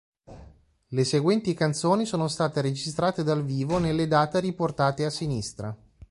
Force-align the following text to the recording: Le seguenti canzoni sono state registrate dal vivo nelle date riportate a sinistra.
Le 0.87 1.03
seguenti 1.03 1.53
canzoni 1.53 2.07
sono 2.07 2.27
state 2.27 2.61
registrate 2.61 3.23
dal 3.23 3.45
vivo 3.45 3.77
nelle 3.77 4.07
date 4.07 4.39
riportate 4.39 5.05
a 5.05 5.11
sinistra. 5.11 5.77